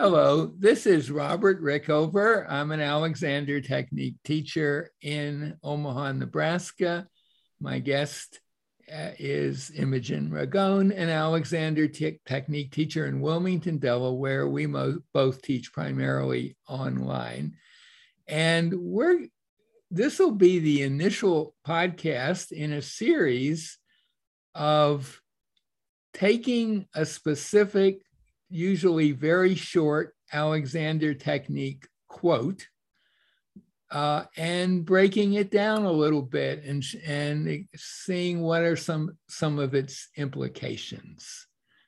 [0.00, 2.46] Hello, this is Robert Rickover.
[2.48, 7.08] I'm an Alexander Technique teacher in Omaha, Nebraska.
[7.58, 8.38] My guest
[8.88, 14.46] uh, is Imogen Ragone, an Alexander te- Technique teacher in Wilmington, Delaware.
[14.46, 17.56] We mo- both teach primarily online.
[18.28, 19.26] And we're
[19.90, 23.78] this will be the initial podcast in a series
[24.54, 25.20] of
[26.14, 28.02] taking a specific
[28.50, 32.66] usually very short Alexander technique quote
[33.90, 39.58] uh, and breaking it down a little bit and, and seeing what are some, some
[39.58, 41.46] of its implications.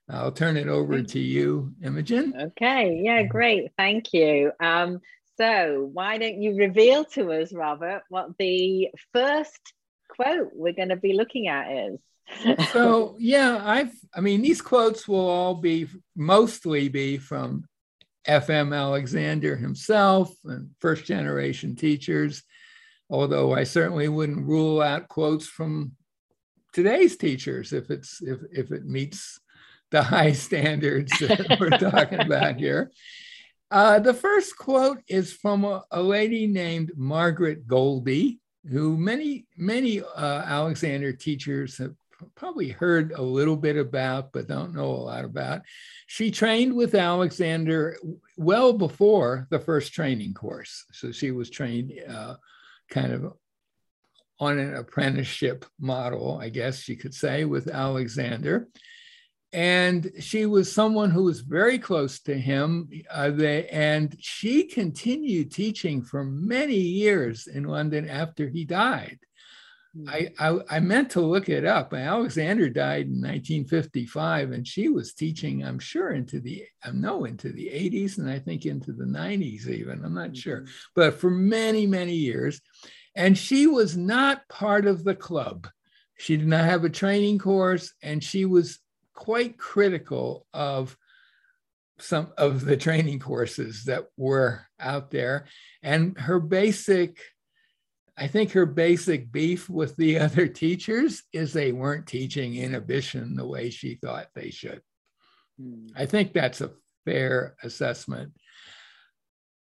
[0.08, 2.34] I'll turn it over to you, Imogen.
[2.36, 3.70] Okay, yeah, great.
[3.76, 4.50] Thank you.
[4.58, 5.00] Um,
[5.36, 9.60] so, why don't you reveal to us, Robert, what the first
[10.08, 12.00] quote we're going to be looking at is?
[12.72, 17.64] So yeah, I've I mean these quotes will all be mostly be from
[18.26, 22.42] FM Alexander himself and first generation teachers,
[23.08, 25.92] although I certainly wouldn't rule out quotes from
[26.72, 29.40] today's teachers if it's if if it meets
[29.90, 32.90] the high standards that we're talking about here.
[33.70, 40.00] Uh, the first quote is from a, a lady named Margaret Goldie, who many many
[40.00, 41.94] uh, Alexander teachers have
[42.34, 45.62] probably heard a little bit about, but don't know a lot about.
[46.06, 47.96] She trained with Alexander
[48.36, 50.84] well before the first training course.
[50.92, 52.36] So she was trained uh,
[52.90, 53.32] kind of
[54.38, 58.68] on an apprenticeship model, I guess you could say, with Alexander.
[59.52, 62.88] And she was someone who was very close to him.
[63.10, 69.18] Uh, they, and she continued teaching for many years in London after he died.
[70.06, 71.92] I, I, I meant to look it up.
[71.92, 75.64] Alexander died in 1955, and she was teaching.
[75.64, 79.66] I'm sure into the I know into the 80s, and I think into the 90s
[79.68, 80.04] even.
[80.04, 80.34] I'm not mm-hmm.
[80.34, 82.60] sure, but for many many years,
[83.16, 85.68] and she was not part of the club.
[86.18, 88.78] She did not have a training course, and she was
[89.14, 90.96] quite critical of
[91.98, 95.46] some of the training courses that were out there,
[95.82, 97.18] and her basic
[98.20, 103.46] I think her basic beef with the other teachers is they weren't teaching inhibition the
[103.46, 104.82] way she thought they should.
[105.58, 105.86] Hmm.
[105.96, 106.72] I think that's a
[107.06, 108.32] fair assessment.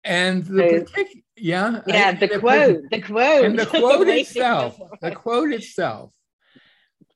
[0.04, 4.78] And the partic- yeah, yeah, I, the, the, quote, the quote, and the quote itself,
[5.02, 6.14] the quote itself.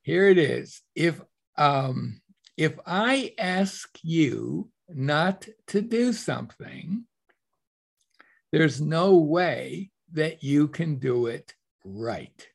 [0.03, 0.83] Here it is.
[0.95, 1.19] If
[1.57, 2.21] um,
[2.59, 7.05] if I ask you not to do something,
[8.53, 11.55] there's no way that you can do it
[11.85, 12.49] right.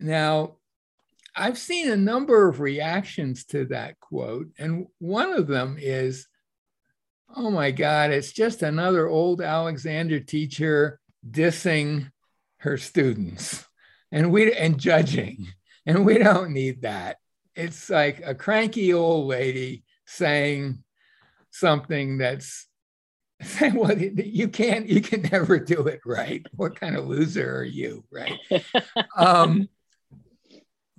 [0.00, 0.56] Now,
[1.36, 6.28] I've seen a number of reactions to that quote, and one of them is,
[7.34, 12.10] oh my God, it's just another old Alexander teacher dissing
[12.58, 13.66] her students
[14.12, 15.48] and we and judging.
[15.86, 17.18] And we don't need that.
[17.54, 20.82] It's like a cranky old lady saying
[21.50, 22.66] something that's
[23.74, 26.44] well, you can't, you can never do it right.
[26.54, 28.38] What kind of loser are you, right?
[29.16, 29.68] um,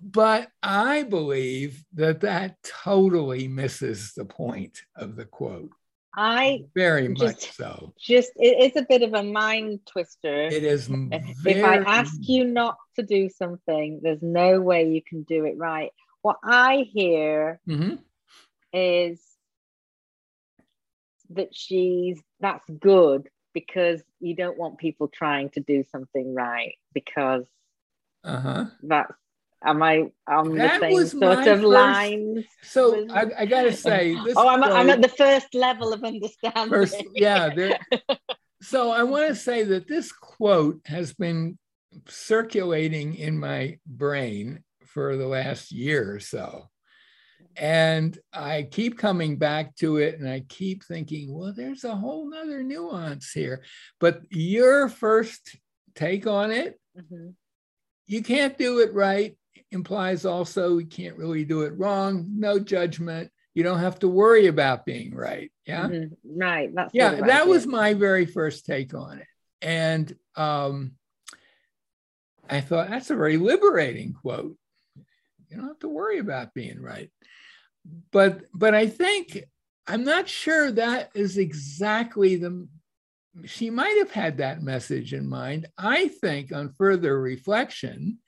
[0.02, 5.72] but I believe that that totally misses the point of the quote.
[6.18, 7.94] I very just, much so.
[8.00, 10.46] Just it is a bit of a mind twister.
[10.46, 10.88] It is.
[10.90, 11.60] If, very...
[11.60, 15.58] if I ask you not to do something, there's no way you can do it
[15.58, 15.92] right.
[16.22, 17.96] What I hear mm-hmm.
[18.72, 19.22] is
[21.32, 27.46] that she's that's good because you don't want people trying to do something right because
[28.24, 28.66] uh-huh.
[28.84, 29.14] that's
[29.66, 32.46] am I on that the same sort of first, lines?
[32.64, 36.70] So I, I, gotta say, oh, I'm, quote, I'm at the first level of understanding.
[36.70, 37.50] First, yeah.
[38.62, 41.58] so I want to say that this quote has been
[42.08, 46.70] circulating in my brain for the last year or so.
[47.58, 52.30] And I keep coming back to it and I keep thinking, well, there's a whole
[52.30, 53.64] nother nuance here.
[54.00, 55.58] But your first
[55.96, 57.30] take on it, mm-hmm.
[58.08, 59.38] you can't do it right,
[59.72, 63.32] implies also you can't really do it wrong, no judgment.
[63.54, 65.50] You don't have to worry about being right.
[65.66, 65.88] Yeah.
[65.88, 66.40] Mm-hmm.
[66.42, 66.76] Right.
[66.76, 67.22] That's yeah.
[67.22, 69.28] That was my very first take on it.
[69.62, 70.92] And um,
[72.50, 74.58] I thought that's a very liberating quote.
[75.48, 77.10] You don't have to worry about being right
[78.12, 79.44] but but I think
[79.88, 82.68] I'm not sure that is exactly the
[83.44, 85.68] she might have had that message in mind.
[85.78, 88.20] I think on further reflection,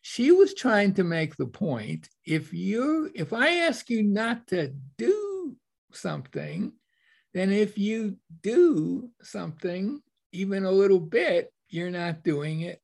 [0.00, 4.74] she was trying to make the point if you if I ask you not to
[4.96, 5.56] do
[5.92, 6.72] something,
[7.34, 10.00] then if you do something
[10.32, 12.80] even a little bit, you're not doing it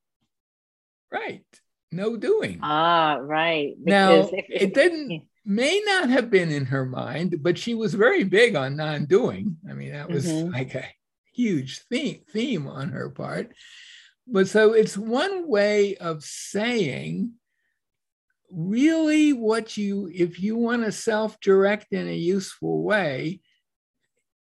[1.11, 1.45] right.
[1.91, 2.59] No doing.
[2.63, 3.75] Ah, right.
[3.83, 7.95] Because now, if, it didn't may not have been in her mind, but she was
[7.95, 9.57] very big on non-doing.
[9.69, 10.53] I mean, that was mm-hmm.
[10.53, 10.87] like a
[11.33, 13.53] huge theme, theme on her part.
[14.27, 17.33] But so it's one way of saying
[18.51, 23.41] really what you, if you want to self direct in a useful way,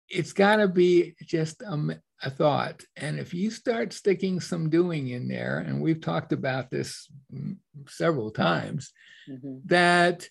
[0.09, 2.83] it's got to be just a, a, thought.
[2.97, 7.11] And if you start sticking some doing in there, and we've talked about this
[7.89, 8.93] several times,
[9.29, 9.59] mm-hmm.
[9.67, 10.29] that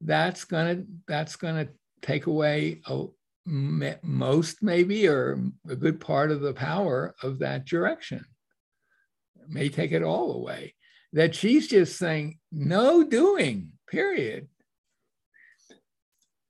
[0.00, 1.68] that's gonna that's gonna
[2.02, 3.06] take away a,
[3.46, 8.24] most maybe or a good part of the power of that direction
[9.48, 10.74] may take it all away.
[11.14, 14.48] That she's just saying, no doing, period.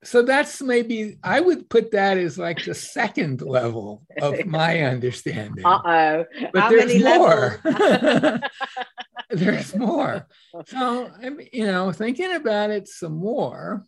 [0.04, 5.64] So that's maybe, I would put that as like the second level of my understanding.
[5.64, 6.24] Uh oh.
[6.52, 7.60] But How there's more.
[9.30, 10.26] there's more.
[10.66, 13.84] So, I'm, you know, thinking about it some more,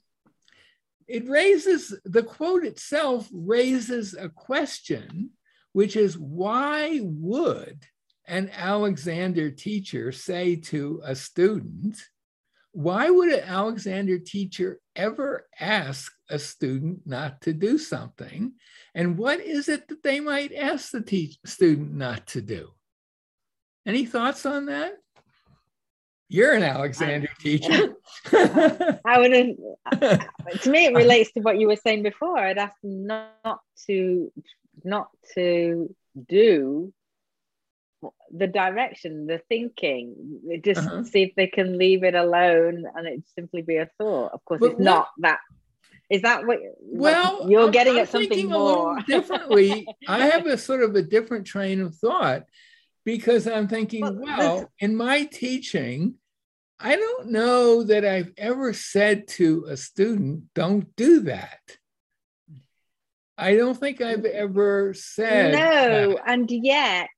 [1.09, 5.31] it raises the quote itself raises a question,
[5.73, 7.87] which is why would
[8.27, 11.99] an Alexander teacher say to a student,
[12.73, 18.53] why would an Alexander teacher ever ask a student not to do something?
[18.95, 22.71] And what is it that they might ask the student not to do?
[23.87, 24.93] Any thoughts on that?
[26.31, 27.97] You're an Alexander I, teacher.
[29.05, 29.59] I wouldn't.
[29.91, 32.38] to me, it relates to what you were saying before.
[32.38, 34.32] I'd ask them not to,
[34.85, 35.94] not to
[36.29, 36.93] do
[38.31, 41.03] the direction, the thinking, just uh-huh.
[41.03, 44.31] see if they can leave it alone and it simply be a thought.
[44.32, 45.41] Of course, but it's what, not that.
[46.09, 46.61] Is that what?
[46.79, 49.87] Well, you're I'm, getting I'm at something more differently.
[50.06, 52.44] I have a sort of a different train of thought
[53.05, 56.15] because I'm thinking, well, well in my teaching,
[56.82, 61.61] I don't know that I've ever said to a student, "Don't do that."
[63.37, 65.53] I don't think I've ever said.
[65.53, 66.23] No, that.
[66.27, 67.09] and yet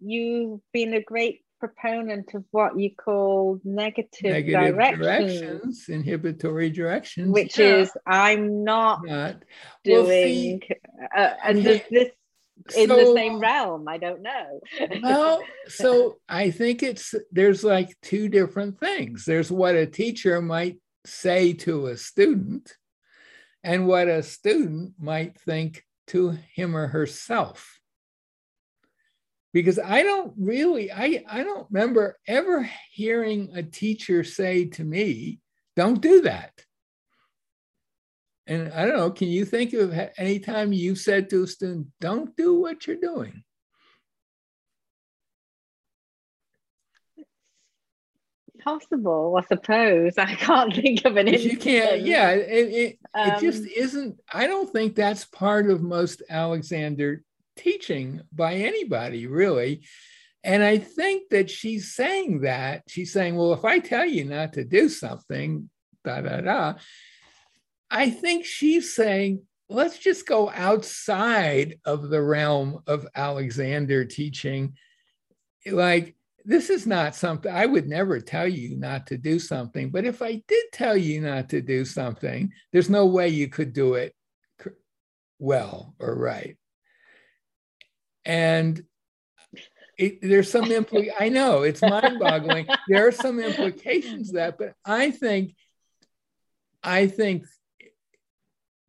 [0.00, 7.32] you've been a great proponent of what you call negative, negative directions, directions, inhibitory directions,
[7.32, 7.76] which yeah.
[7.76, 9.42] is I'm not, not.
[9.82, 10.60] doing, well, see,
[11.16, 11.84] uh, and okay.
[11.90, 12.10] this
[12.76, 13.86] in so, the same realm.
[13.88, 14.60] I don't know.
[15.02, 19.24] well, so I think it's there's like two different things.
[19.24, 22.72] There's what a teacher might say to a student,
[23.62, 27.80] and what a student might think to him or herself
[29.54, 35.38] because I don't really, I, I don't remember ever hearing a teacher say to me,
[35.76, 36.50] don't do that.
[38.46, 41.88] And I don't know, can you think of any time you've said to a student,
[42.00, 43.42] don't do what you're doing?
[48.62, 50.14] Possible, I suppose.
[50.18, 54.20] I can't think of an if You can't, yeah, it, it, um, it just isn't,
[54.32, 57.22] I don't think that's part of most Alexander
[57.56, 59.86] teaching by anybody, really.
[60.42, 62.82] And I think that she's saying that.
[62.88, 65.70] She's saying, well, if I tell you not to do something,
[66.04, 66.74] da da da,
[67.90, 74.76] I think she's saying, let's just go outside of the realm of Alexander teaching.
[75.66, 79.90] Like, this is not something I would never tell you not to do something.
[79.90, 83.72] But if I did tell you not to do something, there's no way you could
[83.72, 84.14] do it
[85.38, 86.56] well or right
[88.24, 88.82] and
[89.96, 92.66] it, there's some impl- I know it's mind-boggling.
[92.88, 95.54] there are some implications that, but I think,
[96.82, 97.44] I think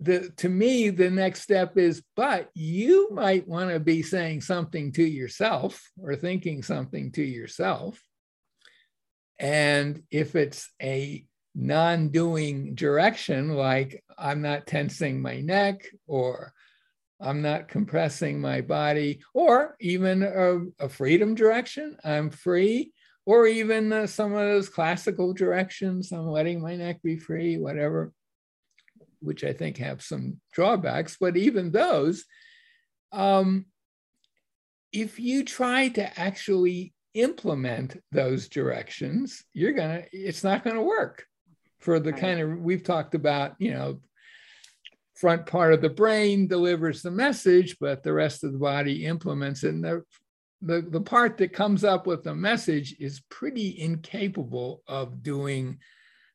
[0.06, 4.92] the to me the next step is, but you might want to be saying something
[4.94, 8.02] to yourself or thinking something to yourself,
[9.40, 16.54] and if it's a non-doing direction, like I'm not tensing my neck or
[17.22, 21.98] I'm not compressing my body, or even a, a freedom direction.
[22.04, 22.92] I'm free,
[23.26, 26.12] or even uh, some of those classical directions.
[26.12, 28.12] I'm letting my neck be free, whatever,
[29.26, 31.18] which I think have some drawbacks.
[31.20, 32.26] But even those,
[33.12, 33.66] um,
[34.92, 41.26] if you try to actually implement those directions, you're gonna, it's not gonna work
[41.80, 44.00] for the kind of we've talked about, you know,
[45.16, 49.64] front part of the brain delivers the message, but the rest of the body implements
[49.64, 49.70] it.
[49.70, 50.04] And the,
[50.62, 55.78] the, the part that comes up with the message is pretty incapable of doing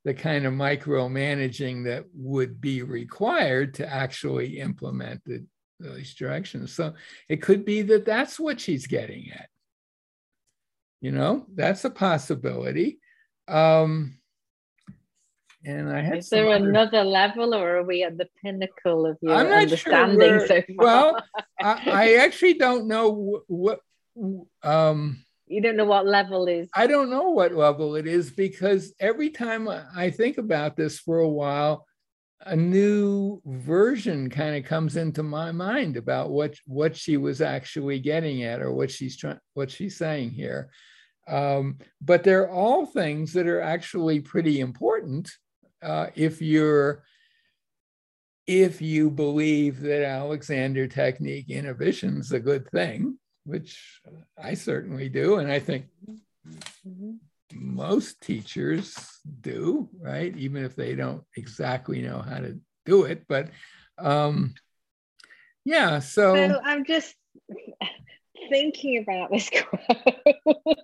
[0.04, 5.44] the kind of micromanaging that would be required to actually implement the,
[5.78, 6.72] these directions.
[6.72, 6.94] So
[7.28, 9.48] it could be that that's what she's getting at.
[11.00, 12.98] You know, that's a possibility.
[13.48, 14.18] Um,
[15.64, 16.68] and I had is there other...
[16.68, 20.76] another level, or are we at the pinnacle of your understanding sure so far?
[20.76, 21.24] Well,
[21.60, 23.80] I, I, actually don't know what.
[24.62, 26.68] Um, you don't know what level is.
[26.74, 31.18] I don't know what level it is because every time i think about this for
[31.18, 31.86] a while
[32.46, 37.98] a new version kind of comes into my mind about what what she was actually
[37.98, 40.70] getting at or what she's trying what she's saying here.
[41.28, 45.30] Um, but they're all things that are actually pretty important
[45.82, 47.04] uh, if you're
[48.46, 54.00] if you believe that alexander technique inhibition is a good thing which
[54.40, 55.86] I certainly do, and I think
[56.46, 57.12] mm-hmm.
[57.54, 58.96] most teachers
[59.40, 60.36] do, right?
[60.36, 63.48] Even if they don't exactly know how to do it, but
[63.98, 64.54] um,
[65.64, 65.98] yeah.
[66.00, 67.14] So, so I'm just
[68.50, 69.50] thinking about this
[70.44, 70.78] quote.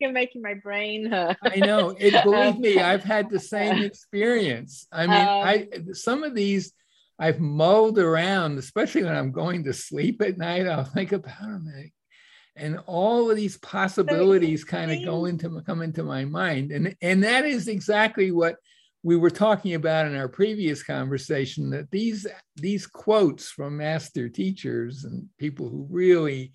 [0.00, 1.36] You're making my brain hurt.
[1.42, 1.94] I know.
[1.98, 4.86] It believe me, um, I've had the same experience.
[4.92, 6.72] I mean, um, I some of these
[7.18, 10.66] I've mulled around, especially when I'm going to sleep at night.
[10.66, 11.70] I'll think about them.
[11.74, 11.92] Like,
[12.56, 16.72] and all of these possibilities kind of go into come into my mind.
[16.72, 18.56] And and that is exactly what
[19.02, 22.26] we were talking about in our previous conversation that these
[22.56, 26.52] these quotes from master teachers and people who really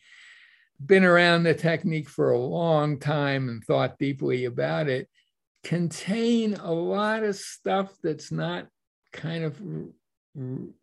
[0.86, 5.08] been around the technique for a long time and thought deeply about it
[5.64, 8.68] contain a lot of stuff that's not
[9.12, 9.60] kind of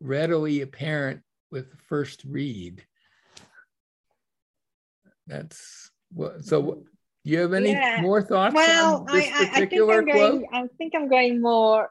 [0.00, 2.84] readily apparent with the first read.
[5.32, 6.44] That's what.
[6.44, 6.84] So,
[7.24, 8.00] you have any yeah.
[8.00, 8.54] more thoughts?
[8.54, 10.42] Well, I, particular I, think I'm quote?
[10.42, 10.48] going.
[10.52, 11.88] I think I'm going more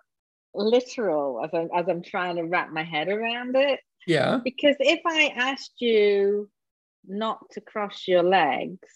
[0.53, 3.79] literal as I'm as I'm trying to wrap my head around it.
[4.05, 4.39] Yeah.
[4.43, 6.49] Because if I asked you
[7.07, 8.87] not to cross your legs,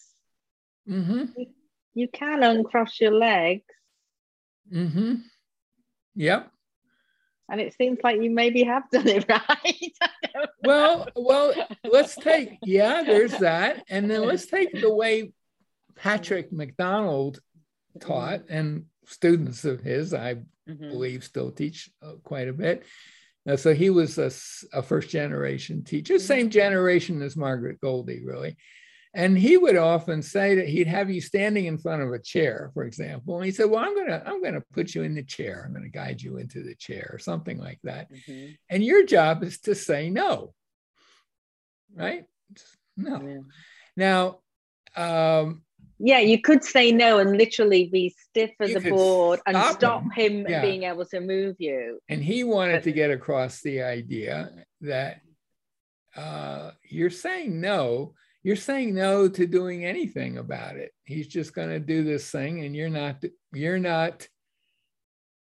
[0.88, 1.24] mm-hmm.
[1.36, 1.46] you,
[1.94, 3.64] you can uncross your legs.
[4.72, 5.14] Mm-hmm.
[6.16, 6.50] Yep
[7.48, 9.92] and it seems like you maybe have done it right.
[10.62, 15.32] well, well, let's take yeah, there's that, and then let's take the way
[15.94, 17.40] Patrick McDonald
[18.00, 18.52] taught mm-hmm.
[18.52, 20.34] and students of his, I
[20.68, 20.88] mm-hmm.
[20.88, 22.84] believe, still teach uh, quite a bit.
[23.44, 24.30] Now, so he was a,
[24.76, 26.26] a first generation teacher, mm-hmm.
[26.26, 28.56] same generation as Margaret Goldie, really.
[29.16, 32.70] And he would often say that he'd have you standing in front of a chair,
[32.74, 33.36] for example.
[33.36, 35.64] And he said, Well, I'm gonna, I'm gonna put you in the chair.
[35.66, 38.12] I'm gonna guide you into the chair or something like that.
[38.12, 38.52] Mm-hmm.
[38.68, 40.52] And your job is to say no.
[41.94, 42.26] Right?
[42.96, 43.22] No.
[43.22, 43.38] Yeah.
[43.96, 44.38] Now
[44.96, 45.62] um,
[45.98, 50.02] yeah, you could say no and literally be stiff as a board stop and stop
[50.14, 50.60] him, him yeah.
[50.60, 52.00] being able to move you.
[52.10, 54.50] And he wanted but, to get across the idea
[54.82, 55.22] that
[56.14, 58.14] uh, you're saying no
[58.46, 60.92] you're saying no to doing anything about it.
[61.02, 63.20] He's just going to do this thing, and you're not
[63.52, 64.28] you're not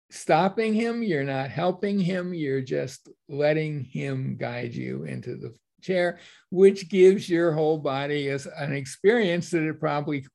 [0.09, 1.03] stopping him.
[1.03, 2.33] You're not helping him.
[2.33, 6.19] You're just letting him guide you into the chair,
[6.49, 10.25] which gives your whole body as an experience that it probably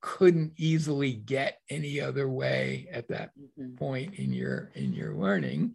[0.00, 3.74] couldn't easily get any other way at that mm-hmm.
[3.74, 5.74] point in your in your learning.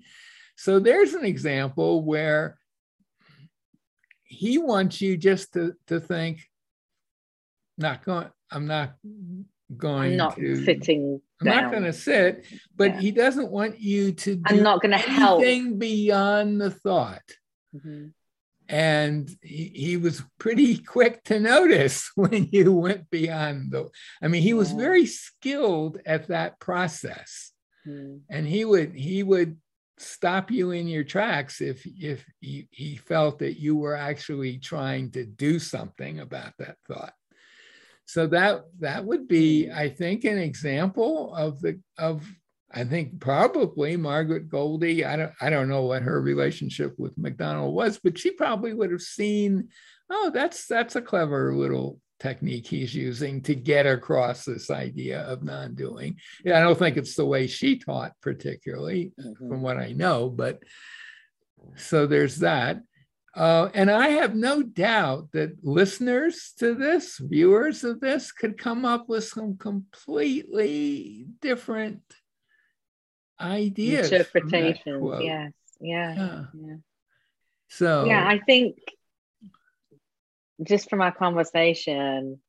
[0.56, 2.59] So there's an example where
[4.30, 6.48] he wants you just to, to think,
[7.78, 8.94] not going, I'm not
[9.76, 11.20] going I'm not to, sitting.
[11.42, 11.64] I'm down.
[11.64, 12.46] not going to sit,
[12.76, 13.00] but yeah.
[13.02, 14.36] he doesn't want you to.
[14.36, 15.42] Do I'm not going to help.
[15.42, 17.24] Anything beyond the thought.
[17.76, 18.08] Mm-hmm.
[18.68, 23.90] And he, he, was pretty quick to notice when you went beyond the.
[24.22, 27.52] I mean, he was very skilled at that process,
[27.88, 28.18] mm-hmm.
[28.30, 29.58] and he would he would
[30.00, 35.12] stop you in your tracks if if he, he felt that you were actually trying
[35.12, 37.14] to do something about that thought.
[38.06, 42.28] So that that would be i think an example of the of
[42.72, 45.06] i think probably margaret goldie.
[45.06, 48.92] I don't i don't know what her relationship with mcdonald was but she probably would
[48.92, 49.70] have seen
[50.10, 55.44] oh that's that's a clever little technique he's using to get across this idea of
[55.44, 56.18] non doing.
[56.44, 59.50] Yeah, I don't think it's the way she taught, particularly mm-hmm.
[59.50, 60.62] from what I know, but
[61.76, 62.82] so there's that.
[63.36, 68.86] Uh, and I have no doubt that listeners to this, viewers of this, could come
[68.86, 72.02] up with some completely different
[73.40, 74.12] ideas.
[74.12, 76.44] Interpretations, yes, yeah.
[76.54, 76.76] yeah.
[77.70, 78.78] So, yeah, I think
[80.64, 82.40] just from our conversation,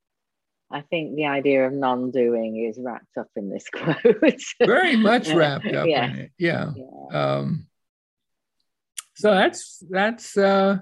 [0.70, 4.40] I think the idea of non doing is wrapped up in this quote.
[4.60, 6.04] Very much wrapped up yeah.
[6.10, 6.32] in it.
[6.38, 6.72] Yeah.
[6.76, 7.36] yeah.
[7.36, 7.66] Um,
[9.14, 10.78] so that's, that's, uh,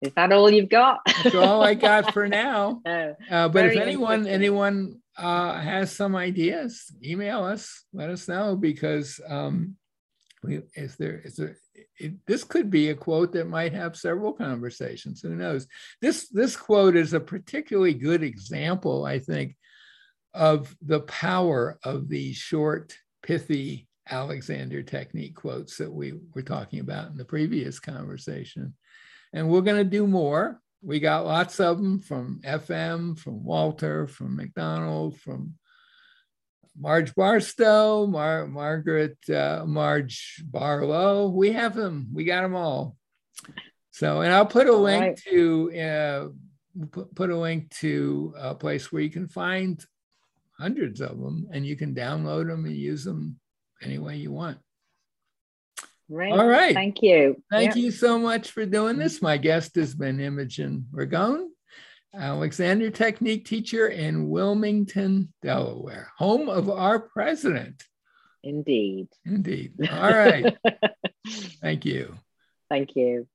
[0.00, 1.00] is that all you've got?
[1.06, 2.80] that's all I got for now.
[3.30, 9.20] Uh, but if anyone, anyone uh, has some ideas, email us, let us know because
[9.28, 9.76] um,
[10.42, 11.42] we, if there is a.
[11.44, 11.56] there,
[11.98, 15.22] it, this could be a quote that might have several conversations.
[15.22, 15.66] Who knows?
[16.00, 19.56] This this quote is a particularly good example, I think,
[20.34, 27.10] of the power of these short, pithy Alexander technique quotes that we were talking about
[27.10, 28.74] in the previous conversation.
[29.32, 30.60] And we're going to do more.
[30.82, 35.54] We got lots of them from FM, from Walter, from McDonald, from
[36.78, 41.28] Marge Barstow, Mar- Margaret, uh, Marge Barlow.
[41.28, 42.08] We have them.
[42.12, 42.96] We got them all.
[43.90, 45.22] So, and I'll put a link right.
[45.28, 46.28] to uh,
[46.90, 49.84] put, put a link to a place where you can find
[50.58, 53.38] hundreds of them, and you can download them and use them
[53.82, 54.58] any way you want.
[56.08, 56.32] Right.
[56.32, 56.74] All right.
[56.74, 57.42] Thank you.
[57.50, 57.76] Thank yep.
[57.76, 59.22] you so much for doing this.
[59.22, 61.48] My guest has been Imogen Ragone.
[62.14, 67.84] Alexander Technique teacher in Wilmington, Delaware, home of our president.
[68.44, 69.08] Indeed.
[69.24, 69.74] Indeed.
[69.90, 70.56] All right.
[71.62, 72.14] Thank you.
[72.68, 73.26] Thank you.